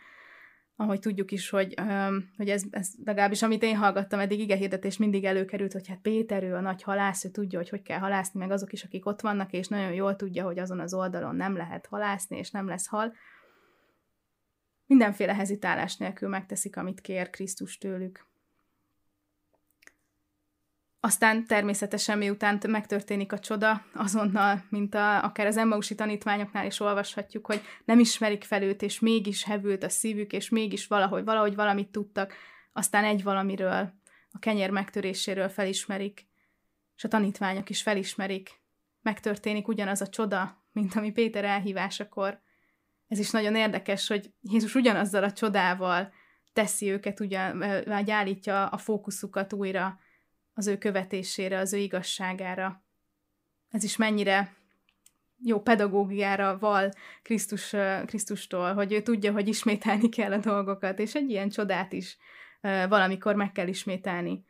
[0.76, 1.74] ahogy tudjuk is, hogy,
[2.36, 6.54] hogy ez, ez legalábbis amit én hallgattam eddig igehirdetés mindig előkerült, hogy hát Péter, ő
[6.54, 9.52] a nagy halász, ő tudja, hogy hogy kell halászni, meg azok is, akik ott vannak,
[9.52, 13.14] és nagyon jól tudja, hogy azon az oldalon nem lehet halászni, és nem lesz hal.
[14.86, 18.30] Mindenféle hezitálás nélkül megteszik, amit kér Krisztus tőlük.
[21.04, 27.46] Aztán természetesen miután megtörténik a csoda, azonnal, mint a, akár az Emmausi tanítványoknál is olvashatjuk,
[27.46, 31.88] hogy nem ismerik fel őt, és mégis hevült a szívük, és mégis valahogy, valahogy valamit
[31.88, 32.34] tudtak,
[32.72, 33.92] aztán egy valamiről,
[34.30, 36.26] a kenyér megtöréséről felismerik,
[36.96, 38.50] és a tanítványok is felismerik.
[39.00, 42.40] Megtörténik ugyanaz a csoda, mint ami Péter elhívásakor.
[43.08, 46.12] Ez is nagyon érdekes, hogy Jézus ugyanazzal a csodával
[46.52, 49.98] teszi őket, ugyan, vagy állítja a fókuszukat újra
[50.62, 52.84] az ő követésére, az ő igazságára.
[53.70, 54.56] Ez is mennyire
[55.44, 56.90] jó pedagógiára val
[57.22, 57.74] Krisztus,
[58.06, 62.16] Krisztustól, hogy ő tudja, hogy ismételni kell a dolgokat, és egy ilyen csodát is
[62.88, 64.44] valamikor meg kell ismételni.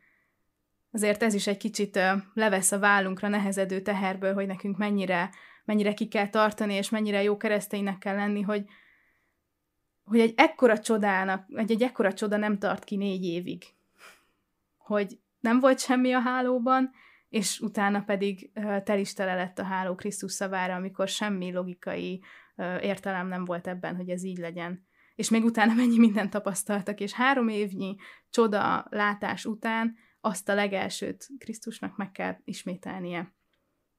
[0.91, 1.99] Azért ez is egy kicsit
[2.33, 5.29] levesz a vállunkra nehezedő teherből, hogy nekünk mennyire,
[5.65, 8.65] mennyire ki kell tartani, és mennyire jó kereszténynek kell lenni, hogy,
[10.03, 13.63] hogy egy ekkora csodának, egy, egy ekkora csoda nem tart ki négy évig.
[14.77, 16.91] Hogy nem volt semmi a hálóban,
[17.29, 18.51] és utána pedig
[18.83, 22.23] tel is tele lett a háló Krisztus szavára, amikor semmi logikai
[22.81, 24.87] értelem nem volt ebben, hogy ez így legyen.
[25.15, 27.95] És még utána mennyi mindent tapasztaltak, és három évnyi
[28.29, 33.35] csoda látás után azt a legelsőt Krisztusnak meg kell ismételnie,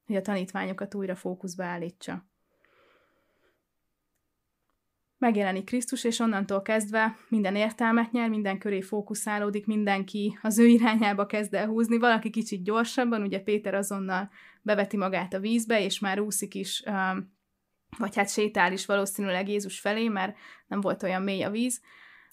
[0.06, 2.28] hogy a tanítványokat újra fókuszba állítsa
[5.24, 11.26] megjelenik Krisztus, és onnantól kezdve minden értelmet nyer, minden köré fókuszálódik, mindenki az ő irányába
[11.26, 14.30] kezd el húzni, valaki kicsit gyorsabban, ugye Péter azonnal
[14.62, 16.82] beveti magát a vízbe, és már úszik is,
[17.98, 21.80] vagy hát sétál is valószínűleg Jézus felé, mert nem volt olyan mély a víz.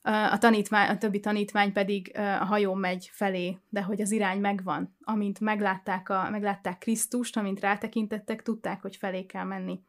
[0.04, 4.96] A, tanítvány, a többi tanítvány pedig a hajó megy felé, de hogy az irány megvan.
[5.02, 9.80] Amint meglátták, a, meglátták Krisztust, amint rátekintettek, tudták, hogy felé kell menni.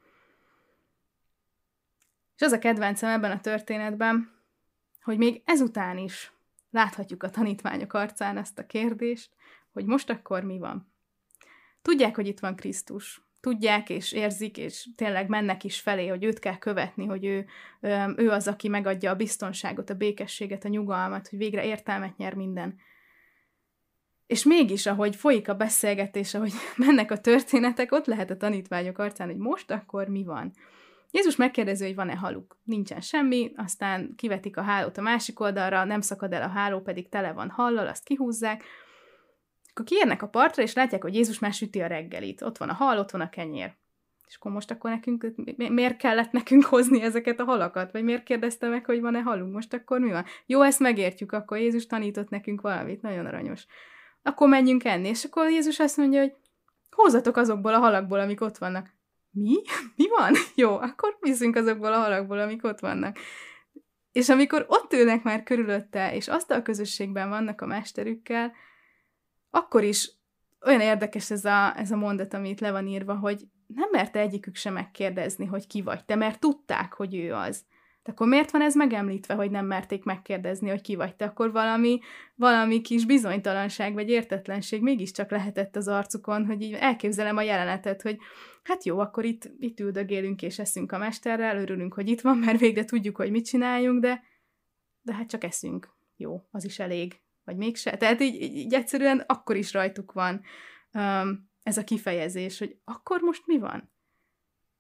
[2.37, 4.31] És az a kedvencem ebben a történetben,
[5.03, 6.33] hogy még ezután is
[6.71, 9.31] láthatjuk a tanítványok arcán ezt a kérdést,
[9.73, 10.93] hogy most akkor mi van.
[11.83, 13.23] Tudják, hogy itt van Krisztus.
[13.41, 17.47] Tudják és érzik, és tényleg mennek is felé, hogy őt kell követni, hogy ő,
[18.17, 22.79] ő az, aki megadja a biztonságot, a békességet, a nyugalmat, hogy végre értelmet nyer minden.
[24.27, 26.53] És mégis, ahogy folyik a beszélgetés, ahogy
[26.87, 30.53] mennek a történetek, ott lehet a tanítványok arcán, hogy most akkor mi van.
[31.13, 32.59] Jézus megkérdezi, hogy van-e haluk.
[32.65, 37.09] Nincsen semmi, aztán kivetik a hálót a másik oldalra, nem szakad el a háló, pedig
[37.09, 38.65] tele van hallal, azt kihúzzák.
[39.71, 42.43] Akkor kiérnek a partra, és látják, hogy Jézus már süti a reggelit.
[42.43, 43.75] Ott van a hal, ott van a kenyér.
[44.27, 47.93] És akkor most akkor nekünk, miért kellett nekünk hozni ezeket a halakat?
[47.93, 49.53] Vagy miért kérdezte meg, hogy van-e halunk?
[49.53, 50.25] Most akkor mi van?
[50.47, 53.67] Jó, ezt megértjük, akkor Jézus tanított nekünk valamit, nagyon aranyos.
[54.23, 56.35] Akkor menjünk enni, és akkor Jézus azt mondja, hogy
[56.91, 59.01] hozzatok azokból a halakból, amik ott vannak
[59.33, 59.55] mi?
[59.97, 60.33] Mi van?
[60.55, 63.17] Jó, akkor viszünk azokból a halakból, amik ott vannak.
[64.13, 68.53] És amikor ott ülnek már körülötte, és azt a közösségben vannak a mesterükkel,
[69.51, 70.11] akkor is
[70.65, 74.57] olyan érdekes ez a, ez a mondat, amit le van írva, hogy nem merte egyikük
[74.57, 77.65] sem megkérdezni, hogy ki vagy te, mert tudták, hogy ő az.
[78.03, 81.25] De akkor miért van ez megemlítve, hogy nem merték megkérdezni, hogy ki vagy te?
[81.25, 82.01] Akkor valami,
[82.35, 88.19] valami kis bizonytalanság vagy értetlenség mégiscsak lehetett az arcukon, hogy így elképzelem a jelenetet, hogy
[88.63, 92.59] hát jó, akkor itt, itt üldögélünk és eszünk a mesterrel, örülünk, hogy itt van, mert
[92.59, 94.23] végre tudjuk, hogy mit csináljunk, de,
[95.03, 95.95] de hát csak eszünk.
[96.17, 97.21] Jó, az is elég.
[97.45, 97.97] Vagy mégse.
[97.97, 100.41] Tehát így, így, egyszerűen akkor is rajtuk van
[100.93, 103.91] um, ez a kifejezés, hogy akkor most mi van?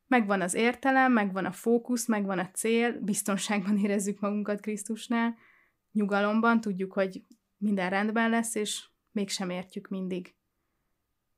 [0.07, 5.37] Megvan az értelem, megvan a fókusz, megvan a cél, biztonságban érezzük magunkat Krisztusnál,
[5.92, 7.25] nyugalomban, tudjuk, hogy
[7.57, 10.35] minden rendben lesz, és mégsem értjük mindig.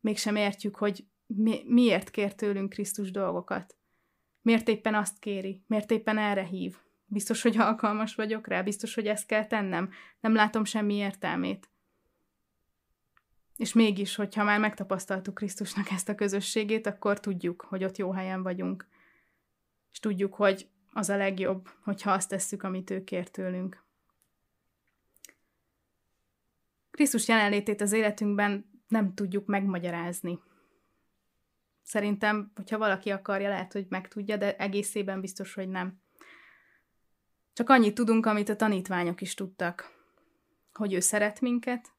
[0.00, 3.76] Mégsem értjük, hogy mi, miért kér tőlünk Krisztus dolgokat.
[4.42, 6.76] Miért éppen azt kéri, miért éppen erre hív.
[7.06, 9.90] Biztos, hogy alkalmas vagyok rá, biztos, hogy ezt kell tennem.
[10.20, 11.68] Nem látom semmi értelmét.
[13.56, 18.42] És mégis, hogyha már megtapasztaltuk Krisztusnak ezt a közösségét, akkor tudjuk, hogy ott jó helyen
[18.42, 18.88] vagyunk.
[19.92, 23.84] És tudjuk, hogy az a legjobb, hogyha azt tesszük, amit ő kér tőlünk.
[26.90, 30.38] Krisztus jelenlétét az életünkben nem tudjuk megmagyarázni.
[31.84, 36.00] Szerintem, hogyha valaki akarja, lehet, hogy megtudja, de egészében biztos, hogy nem.
[37.52, 39.92] Csak annyit tudunk, amit a tanítványok is tudtak.
[40.72, 41.92] Hogy ő szeret minket,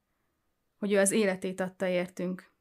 [0.78, 2.52] hogy ő az életét adta értünk.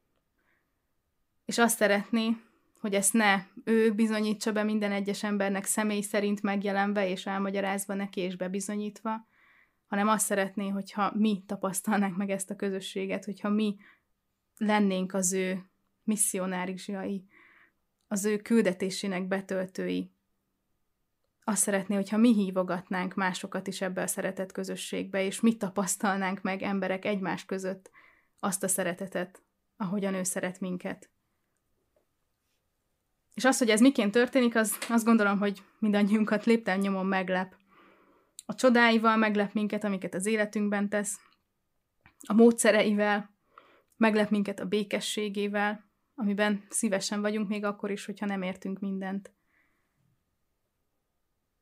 [1.45, 2.37] És azt szeretné,
[2.81, 8.21] hogy ezt ne ő bizonyítsa be minden egyes embernek személy szerint megjelenve és elmagyarázva neki
[8.21, 9.27] és bebizonyítva,
[9.87, 13.77] hanem azt szeretné, hogyha mi tapasztalnánk meg ezt a közösséget, hogyha mi
[14.57, 15.65] lennénk az ő
[16.05, 17.25] misszionárisai,
[18.09, 20.13] az ő küldetésének betöltői.
[21.45, 26.63] Azt szeretné, hogyha mi hívogatnánk másokat is ebbe a szeretett közösségbe, és mi tapasztalnánk meg
[26.63, 27.91] emberek egymás között,
[28.39, 29.43] azt a szeretetet,
[29.77, 31.11] ahogyan ő szeret minket.
[33.35, 37.55] És az, hogy ez miként történik, az azt gondolom, hogy mindannyiunkat lépten nyomon meglep.
[38.47, 41.21] A csodáival meglep minket, amiket az életünkben tesz,
[42.27, 43.35] a módszereivel,
[43.97, 45.85] meglep minket a békességével,
[46.15, 49.33] amiben szívesen vagyunk még akkor is, hogyha nem értünk mindent.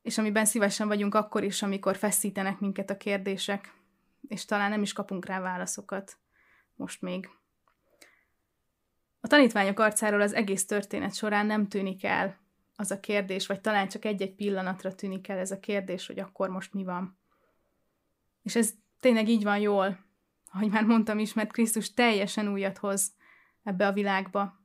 [0.02, 3.74] És amiben szívesen vagyunk akkor is, amikor feszítenek minket a kérdések,
[4.28, 6.18] és talán nem is kapunk rá válaszokat
[6.74, 7.28] most még.
[9.20, 12.40] A tanítványok arcáról az egész történet során nem tűnik el
[12.76, 16.48] az a kérdés, vagy talán csak egy-egy pillanatra tűnik el ez a kérdés, hogy akkor
[16.48, 17.18] most mi van.
[18.42, 19.98] És ez tényleg így van jól,
[20.52, 23.12] ahogy már mondtam is, mert Krisztus teljesen újat hoz
[23.62, 24.60] ebbe a világba.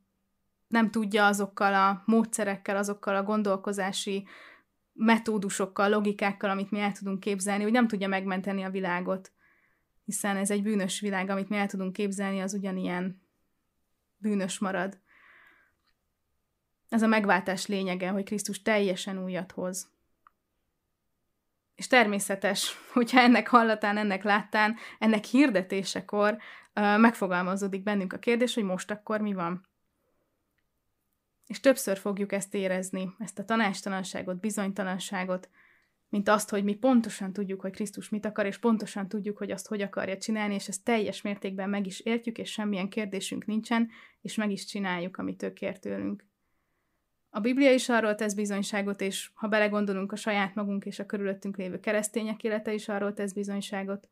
[0.68, 4.28] Nem tudja azokkal a módszerekkel, azokkal a gondolkozási
[4.94, 9.32] metódusokkal, logikákkal, amit mi el tudunk képzelni, hogy nem tudja megmenteni a világot
[10.08, 13.22] hiszen ez egy bűnös világ, amit mi el tudunk képzelni, az ugyanilyen
[14.18, 15.00] bűnös marad.
[16.90, 19.92] Ez a megváltás lényege, hogy Krisztus teljesen újat hoz.
[21.78, 26.38] És természetes, hogyha ennek hallatán, ennek láttán, ennek hirdetésekor
[26.74, 29.68] megfogalmazódik bennünk a kérdés, hogy most akkor mi van.
[31.48, 35.50] És többször fogjuk ezt érezni, ezt a tanástalanságot, bizonytalanságot,
[36.10, 39.68] mint azt, hogy mi pontosan tudjuk, hogy Krisztus mit akar, és pontosan tudjuk, hogy azt
[39.68, 43.90] hogy akarja csinálni, és ezt teljes mértékben meg is értjük, és semmilyen kérdésünk nincsen,
[44.22, 46.26] és meg is csináljuk, amit ő kér tőlünk.
[47.38, 51.58] A Biblia is arról tesz bizonyságot, és ha belegondolunk a saját magunk és a körülöttünk
[51.58, 54.08] lévő keresztények élete is arról tesz bizonyságot,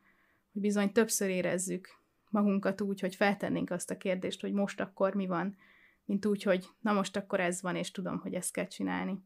[0.54, 1.88] hogy bizony többször érezzük
[2.30, 5.58] magunkat úgy, hogy feltennénk azt a kérdést, hogy most akkor mi van,
[6.06, 9.24] mint úgy, hogy na most akkor ez van, és tudom, hogy ezt kell csinálni.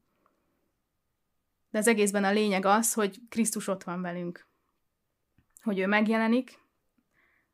[1.69, 4.47] De az egészben a lényeg az, hogy Krisztus ott van velünk.
[5.61, 6.59] Hogy ő megjelenik,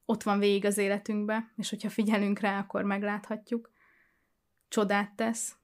[0.06, 3.72] ott van végig az életünkbe, és hogyha figyelünk rá, akkor megláthatjuk.
[4.68, 5.56] Csodát tesz,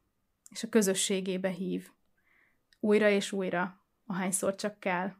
[0.51, 1.89] és a közösségébe hív.
[2.79, 5.11] Újra és újra, ahányszor csak kell.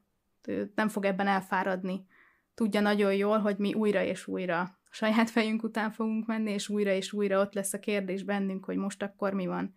[0.48, 2.06] Ő nem fog ebben elfáradni.
[2.54, 6.70] Tudja nagyon jól, hogy mi újra és újra a saját fejünk után fogunk menni, és
[6.70, 9.76] újra és újra ott lesz a kérdés bennünk, hogy most akkor mi van.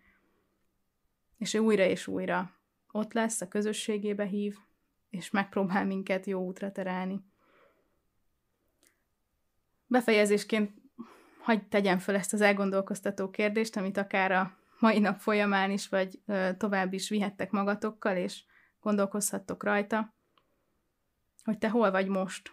[1.39, 2.53] És ő újra és újra
[2.93, 4.57] ott lesz, a közösségébe hív,
[5.11, 7.21] és megpróbál minket jó útra terelni.
[9.87, 10.73] Befejezésként
[11.41, 16.21] hagyd tegyem fel ezt az elgondolkoztató kérdést, amit akár a mai nap folyamán is, vagy
[16.57, 18.45] tovább is vihettek magatokkal, és
[18.81, 20.15] gondolkozhattok rajta,
[21.45, 22.53] hogy te hol vagy most.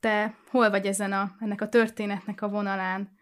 [0.00, 3.18] Te hol vagy ezen a, ennek a történetnek a vonalán?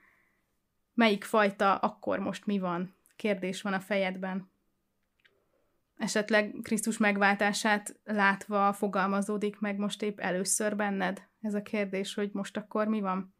[0.95, 2.97] Melyik fajta akkor most mi van?
[3.16, 4.53] Kérdés van a fejedben
[5.97, 12.57] esetleg Krisztus megváltását látva fogalmazódik meg most épp először benned ez a kérdés, hogy most
[12.57, 13.35] akkor mi van?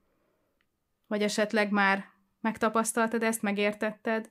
[1.07, 2.05] Vagy esetleg már
[2.45, 4.31] megtapasztaltad ezt, megértetted,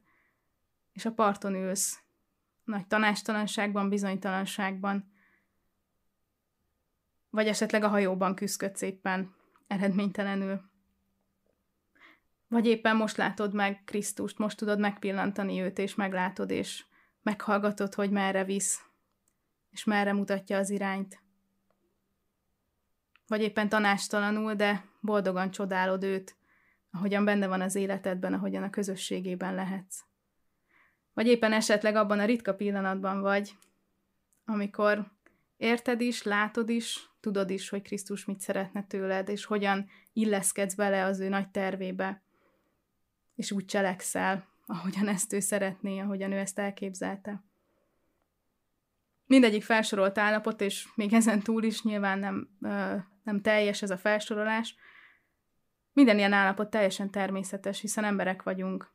[0.92, 2.00] és a parton ülsz,
[2.64, 5.12] nagy tanástalanságban, bizonytalanságban,
[7.30, 9.36] vagy esetleg a hajóban küzdködsz éppen
[9.68, 10.62] eredménytelenül.
[12.48, 16.86] Vagy éppen most látod meg Krisztust, most tudod megpillantani őt, és meglátod, és
[17.22, 18.86] meghallgatod, hogy merre visz,
[19.70, 21.22] és merre mutatja az irányt.
[23.28, 26.36] Vagy éppen tanástalanul, de boldogan csodálod őt,
[26.94, 30.04] ahogyan benne van az életedben, ahogyan a közösségében lehetsz.
[31.14, 33.58] Vagy éppen esetleg abban a ritka pillanatban vagy,
[34.46, 35.12] amikor
[35.58, 41.04] érted is, látod is, tudod is, hogy Krisztus mit szeretne tőled, és hogyan illeszkedsz bele
[41.04, 42.24] az ő nagy tervébe,
[43.36, 47.44] és úgy cselekszel, ahogyan ezt ő szeretné, ahogyan ő ezt elképzelte.
[49.26, 52.50] Mindegyik felsorolt állapot, és még ezen túl is nyilván nem,
[53.24, 54.76] nem teljes ez a felsorolás,
[55.94, 58.92] minden ilyen állapot teljesen természetes, hiszen emberek vagyunk.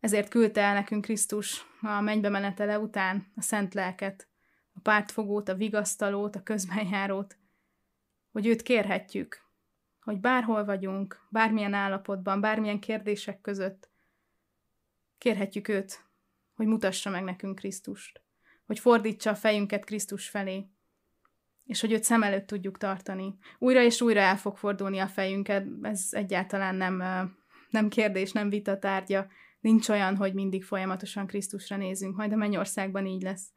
[0.00, 4.28] Ezért küldte el nekünk Krisztus a mennybe menetele után a szent lelket,
[4.72, 7.36] a pártfogót, a vigasztalót, a közbenjárót,
[8.32, 9.46] hogy őt kérhetjük,
[10.00, 13.90] hogy bárhol vagyunk, bármilyen állapotban, bármilyen kérdések között,
[15.18, 16.04] kérhetjük őt,
[16.54, 18.22] hogy mutassa meg nekünk Krisztust,
[18.66, 20.66] hogy fordítsa a fejünket Krisztus felé,
[21.68, 23.38] és hogy őt szem előtt tudjuk tartani.
[23.58, 26.96] Újra és újra el fog fordulni a fejünket, ez egyáltalán nem,
[27.70, 29.26] nem kérdés, nem vita tárgya.
[29.60, 33.52] Nincs olyan, hogy mindig folyamatosan Krisztusra nézünk, majd a mennyországban így lesz.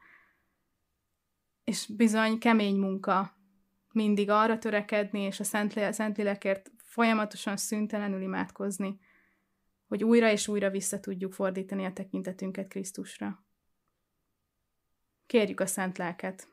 [1.64, 3.36] És bizony kemény munka
[3.92, 5.44] mindig arra törekedni, és a
[5.92, 9.00] Szentlélekért folyamatosan szüntelenül imádkozni,
[9.88, 13.44] hogy újra és újra vissza tudjuk fordítani a tekintetünket Krisztusra.
[15.26, 16.51] Kérjük a Szent Lelket,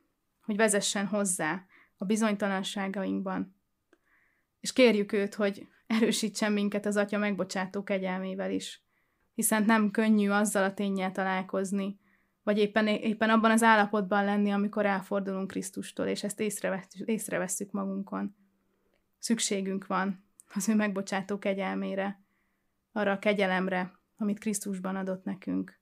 [0.50, 1.66] hogy vezessen hozzá
[1.98, 3.56] a bizonytalanságainkban.
[4.60, 8.84] És kérjük őt, hogy erősítsen minket az Atya megbocsátó kegyelmével is,
[9.34, 12.00] hiszen nem könnyű azzal a tényel találkozni,
[12.44, 16.40] vagy éppen, éppen abban az állapotban lenni, amikor elfordulunk Krisztustól, és ezt
[17.06, 18.36] észrevesszük, magunkon.
[19.20, 20.24] Szükségünk van
[20.54, 22.22] az ő megbocsátó kegyelmére,
[22.92, 25.80] arra a kegyelemre, amit Krisztusban adott nekünk.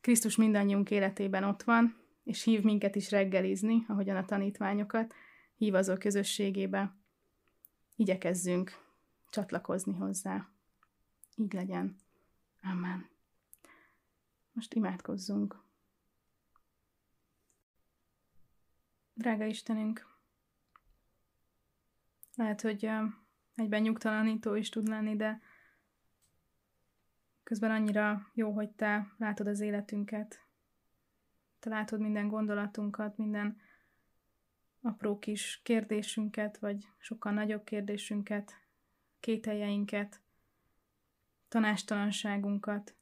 [0.00, 5.14] Krisztus mindannyiunk életében ott van, és hív minket is reggelizni, ahogyan a tanítványokat,
[5.56, 6.96] hív az ő közösségébe.
[7.96, 8.72] Igyekezzünk
[9.30, 10.48] csatlakozni hozzá.
[11.36, 11.96] Így legyen.
[12.62, 13.08] Amen.
[14.52, 15.62] Most imádkozzunk.
[19.14, 20.06] Drága Istenünk,
[22.34, 22.88] lehet, hogy
[23.54, 25.40] egyben nyugtalanító is tud lenni, de
[27.42, 30.45] közben annyira jó, hogy Te látod az életünket,
[31.58, 33.56] te látod minden gondolatunkat, minden
[34.80, 38.60] apró kis kérdésünket, vagy sokkal nagyobb kérdésünket,
[39.20, 40.20] kételjeinket,
[41.48, 42.94] tanástalanságunkat,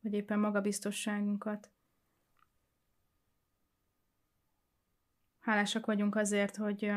[0.00, 1.70] vagy éppen magabiztosságunkat.
[5.38, 6.92] Hálásak vagyunk azért, hogy,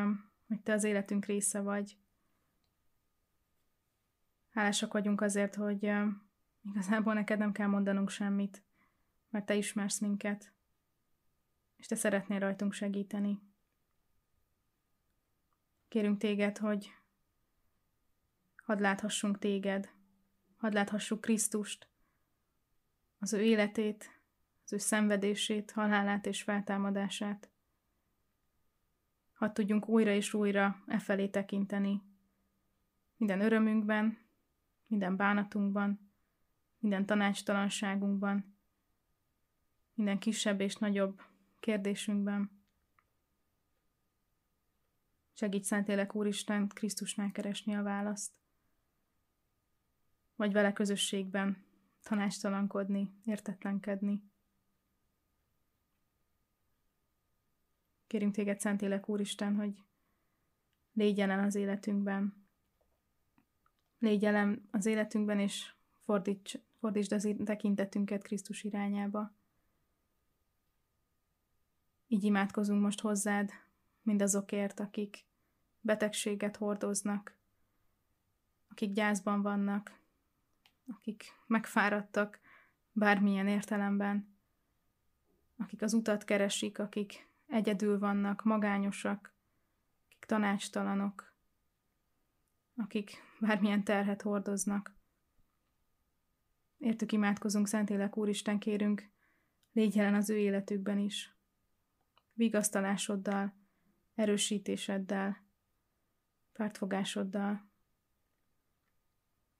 [0.48, 1.96] hogy Te az életünk része vagy.
[4.50, 5.92] Hálásak vagyunk azért, hogy
[6.62, 8.62] igazából neked nem kell mondanunk semmit
[9.32, 10.52] mert Te ismersz minket,
[11.76, 13.40] és Te szeretnél rajtunk segíteni.
[15.88, 16.92] Kérünk Téged, hogy
[18.64, 19.90] hadd láthassunk Téged,
[20.56, 21.88] hadd láthassuk Krisztust,
[23.18, 24.20] az ő életét,
[24.64, 27.50] az ő szenvedését, halálát és feltámadását.
[29.32, 32.02] Hadd tudjunk újra és újra e felé tekinteni.
[33.16, 34.18] Minden örömünkben,
[34.86, 36.12] minden bánatunkban,
[36.78, 38.56] minden tanácstalanságunkban,
[39.94, 41.20] minden kisebb és nagyobb
[41.60, 42.50] kérdésünkben.
[45.32, 48.40] Segíts Szentélek Úristen Krisztusnál keresni a választ.
[50.36, 51.64] Vagy vele közösségben
[52.02, 54.22] tanástalankodni, értetlenkedni.
[58.06, 59.82] Kérünk téged, Szentélek Úristen, hogy
[60.92, 62.46] légy jelen az életünkben.
[63.98, 69.34] Légy jelen az életünkben, és fordíts, fordítsd az tekintetünket Krisztus irányába.
[72.12, 73.50] Így imádkozunk most hozzád,
[74.02, 75.24] mindazokért, akik
[75.80, 77.36] betegséget hordoznak,
[78.68, 79.98] akik gyászban vannak,
[80.86, 82.40] akik megfáradtak
[82.92, 84.36] bármilyen értelemben,
[85.56, 89.34] akik az utat keresik, akik egyedül vannak, magányosak,
[90.06, 91.34] akik tanácstalanok,
[92.76, 94.94] akik bármilyen terhet hordoznak.
[96.78, 99.10] Értük imádkozunk, Szentélek Úristen, kérünk,
[99.72, 101.40] légy jelen az ő életükben is
[102.32, 103.54] vigasztalásoddal,
[104.14, 105.44] erősítéseddel,
[106.52, 107.70] pártfogásoddal.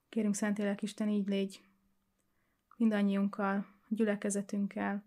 [0.09, 1.63] Kérünk Szentlélek Isten, így légy
[2.77, 5.03] mindannyiunkkal, gyülekezetünkkel,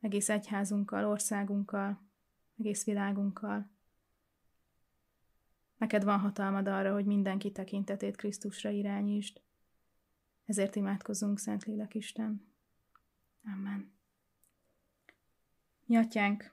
[0.00, 2.00] egész egyházunkkal, országunkkal,
[2.58, 3.70] egész világunkkal.
[5.76, 9.40] Neked van hatalmad arra, hogy mindenki tekintetét Krisztusra irányítsd.
[10.44, 12.46] Ezért imádkozunk, Szentlélek Isten.
[13.44, 13.92] Amen.
[15.84, 16.52] Mi atyánk,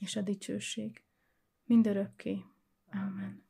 [0.00, 1.02] és a dicsőség,
[1.64, 2.44] mindörökké.
[2.90, 3.49] Amen.